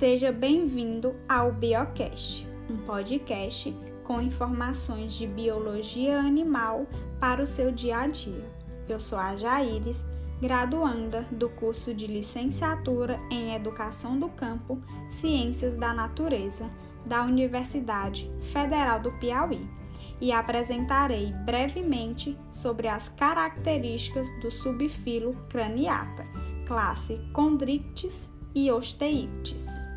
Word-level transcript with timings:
Seja 0.00 0.32
bem-vindo 0.32 1.14
ao 1.28 1.52
Biocast, 1.52 2.48
um 2.70 2.78
podcast 2.86 3.76
com 4.02 4.18
informações 4.18 5.12
de 5.12 5.26
biologia 5.26 6.18
animal 6.18 6.86
para 7.20 7.42
o 7.42 7.46
seu 7.46 7.70
dia 7.70 7.98
a 7.98 8.06
dia. 8.06 8.50
Eu 8.88 8.98
sou 8.98 9.18
a 9.18 9.36
Jaires, 9.36 10.02
graduanda 10.40 11.26
do 11.30 11.50
curso 11.50 11.92
de 11.92 12.06
licenciatura 12.06 13.20
em 13.30 13.54
Educação 13.54 14.18
do 14.18 14.30
Campo, 14.30 14.80
Ciências 15.06 15.76
da 15.76 15.92
Natureza, 15.92 16.70
da 17.04 17.22
Universidade 17.22 18.32
Federal 18.54 19.00
do 19.00 19.12
Piauí, 19.18 19.68
e 20.18 20.32
apresentarei 20.32 21.30
brevemente 21.44 22.38
sobre 22.50 22.88
as 22.88 23.10
características 23.10 24.26
do 24.40 24.50
subfilo 24.50 25.36
craniata, 25.50 26.24
classe 26.66 27.20
Chondrichthyes 27.36 28.30
e 28.54 28.70
Osteichthyes. 28.70 29.89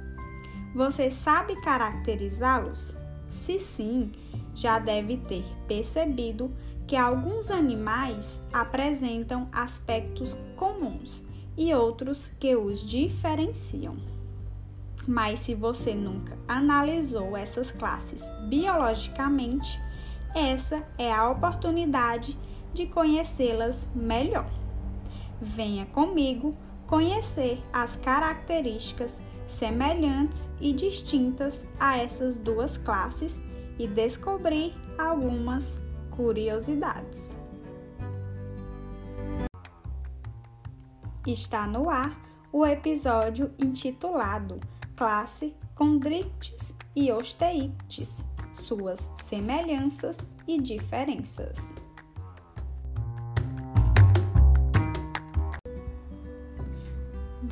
Você 0.74 1.12
sabe 1.12 1.56
caracterizá-los? 1.62 2.96
Se 3.30 3.60
sim, 3.60 4.12
já 4.56 4.80
deve 4.80 5.18
ter 5.18 5.44
percebido 5.68 6.52
que 6.88 6.96
alguns 6.96 7.52
animais 7.52 8.40
apresentam 8.52 9.48
aspectos 9.52 10.36
comuns 10.58 11.24
e 11.56 11.74
outros 11.74 12.28
que 12.40 12.56
os 12.56 12.82
diferenciam. 12.82 13.98
Mas 15.08 15.40
se 15.40 15.54
você 15.54 15.94
nunca 15.94 16.38
analisou 16.48 17.38
essas 17.38 17.72
classes 17.72 18.28
biologicamente, 18.48 19.80
essa 20.34 20.84
é 20.98 21.12
a 21.12 21.30
oportunidade 21.30 22.38
de 22.74 22.88
conhecê-las 22.88 23.88
melhor. 23.94 24.50
Venha 25.40 25.86
comigo 25.86 26.56
conhecer 26.88 27.62
as 27.72 27.96
características 27.96 29.22
semelhantes 29.54 30.50
e 30.60 30.74
distintas 30.74 31.66
a 31.80 31.98
essas 31.98 32.40
duas 32.40 32.78
classes 32.78 33.42
e 33.78 33.88
descobrir 33.88 34.74
algumas 34.98 35.80
curiosidades. 36.12 37.36
Está 41.26 41.66
no 41.66 41.90
ar 41.90 42.20
o 42.52 42.66
episódio 42.66 43.54
intitulado 43.58 44.60
Classe 44.96 45.56
Chondrichthyes 45.78 46.76
e 46.96 47.12
Osteichthyes, 47.12 48.26
suas 48.54 49.10
semelhanças 49.24 50.18
e 50.48 50.60
diferenças. 50.60 51.83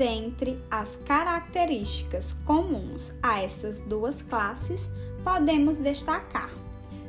Dentre 0.01 0.59
as 0.71 0.95
características 0.95 2.33
comuns 2.43 3.13
a 3.21 3.39
essas 3.39 3.81
duas 3.81 4.19
classes, 4.19 4.89
podemos 5.23 5.77
destacar: 5.77 6.49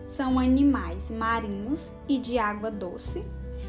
são 0.05 0.39
animais 0.39 1.11
marinhos 1.11 1.91
e 2.07 2.19
de 2.19 2.39
água 2.39 2.71
doce, 2.71 3.25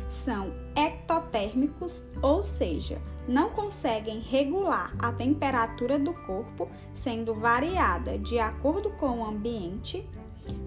são 0.09 0.53
ectotérmicos, 0.75 2.03
ou 2.21 2.43
seja, 2.43 3.01
não 3.25 3.51
conseguem 3.51 4.19
regular 4.19 4.91
a 4.99 5.13
temperatura 5.13 5.97
do 5.97 6.13
corpo, 6.25 6.69
sendo 6.93 7.33
variada 7.33 8.17
de 8.17 8.39
acordo 8.39 8.89
com 8.89 9.19
o 9.19 9.25
ambiente. 9.25 10.05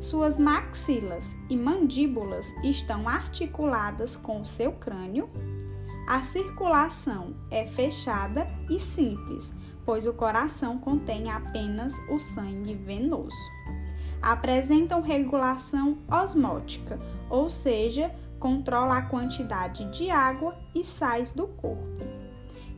Suas 0.00 0.38
maxilas 0.38 1.36
e 1.50 1.56
mandíbulas 1.58 2.50
estão 2.64 3.06
articuladas 3.06 4.16
com 4.16 4.40
o 4.40 4.46
seu 4.46 4.72
crânio 4.72 5.28
a 6.06 6.22
circulação 6.22 7.34
é 7.50 7.66
fechada 7.66 8.46
e 8.70 8.78
simples, 8.78 9.52
pois 9.84 10.06
o 10.06 10.12
coração 10.12 10.78
contém 10.78 11.30
apenas 11.30 11.92
o 12.08 12.18
sangue 12.18 12.74
venoso. 12.74 13.36
Apresentam 14.22 15.00
regulação 15.00 15.98
osmótica, 16.08 16.96
ou 17.28 17.50
seja, 17.50 18.14
controla 18.38 18.98
a 18.98 19.06
quantidade 19.06 19.90
de 19.96 20.10
água 20.10 20.54
e 20.74 20.84
sais 20.84 21.32
do 21.32 21.48
corpo. 21.48 22.04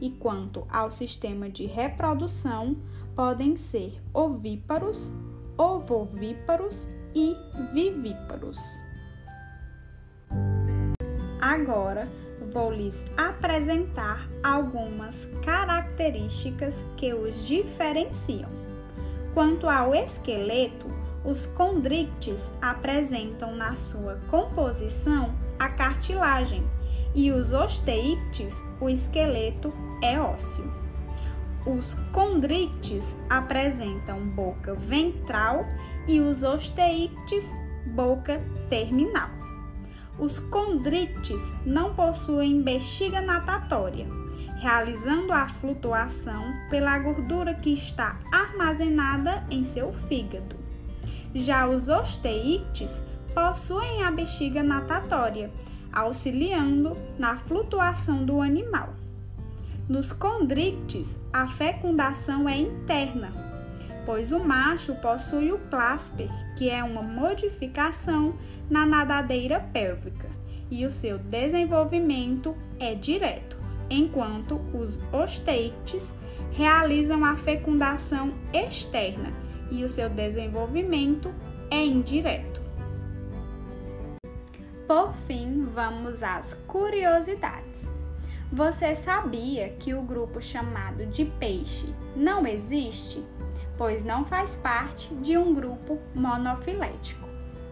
E 0.00 0.10
quanto 0.12 0.66
ao 0.70 0.90
sistema 0.90 1.50
de 1.50 1.66
reprodução, 1.66 2.76
podem 3.14 3.56
ser 3.56 4.00
ovíparos, 4.14 5.12
ovovíparos 5.56 6.86
e 7.14 7.36
vivíparos. 7.72 8.58
Agora, 11.40 12.08
vou 12.58 12.72
lhes 12.72 13.06
apresentar 13.16 14.28
algumas 14.42 15.28
características 15.44 16.84
que 16.96 17.14
os 17.14 17.46
diferenciam. 17.46 18.50
Quanto 19.32 19.68
ao 19.68 19.94
esqueleto, 19.94 20.88
os 21.24 21.46
condrictes 21.46 22.50
apresentam 22.60 23.54
na 23.54 23.76
sua 23.76 24.18
composição 24.28 25.32
a 25.56 25.68
cartilagem 25.68 26.64
e 27.14 27.30
os 27.30 27.52
osteictes, 27.52 28.60
o 28.80 28.88
esqueleto 28.88 29.72
é 30.02 30.18
ósseo. 30.20 30.64
Os 31.64 31.94
condrictes 32.12 33.14
apresentam 33.30 34.18
boca 34.30 34.74
ventral 34.74 35.64
e 36.08 36.18
os 36.18 36.42
osteictes, 36.42 37.54
boca 37.94 38.40
terminal. 38.68 39.37
Os 40.18 40.38
condrites 40.38 41.54
não 41.64 41.94
possuem 41.94 42.60
bexiga 42.60 43.20
natatória, 43.20 44.06
realizando 44.60 45.32
a 45.32 45.46
flutuação 45.48 46.44
pela 46.68 46.98
gordura 46.98 47.54
que 47.54 47.72
está 47.72 48.18
armazenada 48.32 49.44
em 49.48 49.62
seu 49.62 49.92
fígado. 49.92 50.56
Já 51.34 51.68
os 51.68 51.88
osteites 51.88 53.02
possuem 53.32 54.02
a 54.02 54.10
bexiga 54.10 54.62
natatória, 54.62 55.50
auxiliando 55.92 56.92
na 57.18 57.36
flutuação 57.36 58.24
do 58.24 58.40
animal. 58.40 58.94
Nos 59.88 60.12
condrites, 60.12 61.18
a 61.32 61.46
fecundação 61.46 62.48
é 62.48 62.58
interna, 62.58 63.32
pois 64.08 64.32
o 64.32 64.38
macho 64.38 64.94
possui 64.94 65.52
o 65.52 65.58
clasper, 65.68 66.30
que 66.56 66.70
é 66.70 66.82
uma 66.82 67.02
modificação 67.02 68.34
na 68.70 68.86
nadadeira 68.86 69.60
pélvica, 69.60 70.30
e 70.70 70.86
o 70.86 70.90
seu 70.90 71.18
desenvolvimento 71.18 72.56
é 72.80 72.94
direto, 72.94 73.58
enquanto 73.90 74.58
os 74.72 74.98
osteites 75.12 76.14
realizam 76.52 77.22
a 77.22 77.36
fecundação 77.36 78.32
externa 78.50 79.30
e 79.70 79.84
o 79.84 79.88
seu 79.90 80.08
desenvolvimento 80.08 81.30
é 81.70 81.84
indireto. 81.84 82.62
Por 84.86 85.12
fim, 85.26 85.68
vamos 85.74 86.22
às 86.22 86.54
curiosidades. 86.66 87.92
Você 88.50 88.94
sabia 88.94 89.68
que 89.68 89.92
o 89.92 90.00
grupo 90.00 90.40
chamado 90.40 91.04
de 91.04 91.26
peixe 91.26 91.94
não 92.16 92.46
existe? 92.46 93.22
Pois 93.78 94.04
não 94.04 94.24
faz 94.24 94.56
parte 94.56 95.14
de 95.14 95.38
um 95.38 95.54
grupo 95.54 95.98
monofilético. 96.14 97.26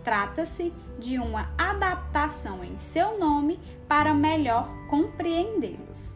Trata-se 0.05 0.72
de 1.00 1.19
uma 1.19 1.50
adaptação 1.59 2.62
em 2.62 2.78
seu 2.78 3.19
nome 3.19 3.59
para 3.89 4.15
melhor 4.15 4.69
compreendê-los. 4.89 6.15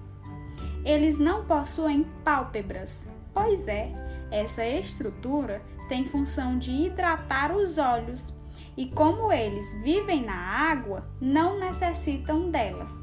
Eles 0.85 1.19
não 1.19 1.45
possuem 1.45 2.07
pálpebras, 2.25 3.07
pois 3.35 3.67
é, 3.67 3.93
essa 4.31 4.65
estrutura 4.65 5.61
tem 5.89 6.07
função 6.07 6.57
de 6.57 6.71
hidratar 6.71 7.53
os 7.53 7.77
olhos 7.77 8.33
e, 8.77 8.87
como 8.87 9.33
eles 9.33 9.75
vivem 9.83 10.25
na 10.25 10.37
água, 10.37 11.05
não 11.21 11.59
necessitam 11.59 12.49
dela. 12.49 13.00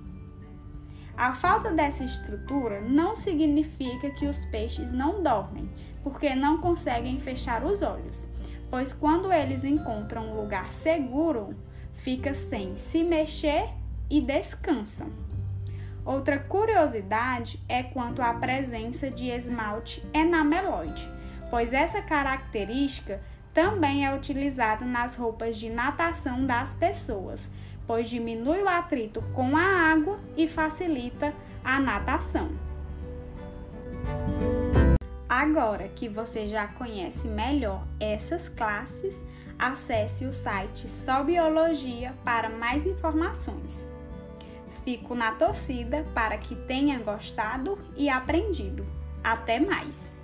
A 1.17 1.33
falta 1.33 1.72
dessa 1.72 2.03
estrutura 2.03 2.79
não 2.79 3.16
significa 3.16 4.11
que 4.11 4.28
os 4.28 4.46
peixes 4.46 4.91
não 4.91 5.23
dormem, 5.23 5.67
porque 6.03 6.35
não 6.35 6.59
conseguem 6.59 7.19
fechar 7.19 7.64
os 7.64 7.81
olhos, 7.81 8.31
pois 8.69 8.93
quando 8.93 9.34
eles 9.34 9.64
encontram 9.64 10.29
um 10.29 10.40
lugar 10.40 10.72
seguro, 10.72 11.55
fica 11.91 12.35
sem 12.35 12.75
se 12.78 13.03
mexer 13.03 13.67
e 14.08 14.22
descansam. 14.22 15.08
Outra 16.05 16.37
curiosidade 16.37 17.59
é 17.67 17.81
quanto 17.81 18.22
à 18.22 18.35
presença 18.35 19.09
de 19.09 19.31
esmalte 19.31 20.08
enameloide, 20.13 21.11
pois 21.49 21.73
essa 21.73 21.99
característica 21.99 23.20
também 23.55 24.05
é 24.05 24.16
utilizada 24.16 24.85
nas 24.85 25.16
roupas 25.16 25.58
de 25.58 25.67
natação 25.67 26.46
das 26.46 26.75
pessoas, 26.75 27.49
pois 27.87 28.09
diminui 28.09 28.61
o 28.61 28.69
atrito 28.69 29.22
com 29.34 29.55
a 29.55 29.63
água 29.63 30.19
e 30.35 30.47
facilita 30.47 31.34
a 31.63 31.79
natação. 31.79 32.49
Agora 35.29 35.87
que 35.89 36.09
você 36.09 36.47
já 36.47 36.67
conhece 36.67 37.28
melhor 37.28 37.84
essas 37.99 38.49
classes, 38.49 39.23
acesse 39.57 40.25
o 40.25 40.34
site 40.34 40.89
Só 40.89 41.23
Biologia 41.23 42.13
para 42.23 42.49
mais 42.49 42.85
informações. 42.85 43.89
Fico 44.84 45.16
na 45.16 45.31
torcida 45.34 46.03
para 46.13 46.37
que 46.37 46.55
tenha 46.55 46.99
gostado 46.99 47.78
e 47.95 48.09
aprendido. 48.09 48.85
Até 49.23 49.59
mais! 49.59 50.16